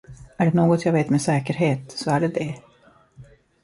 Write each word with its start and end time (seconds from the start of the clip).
Är 0.37 0.45
det 0.45 0.53
något 0.53 0.85
jag 0.85 0.93
vet 0.93 1.09
med 1.09 1.21
säkerhet, 1.21 1.91
så 1.91 2.11
är 2.11 2.19
det 2.19 2.27
det. 2.27 2.55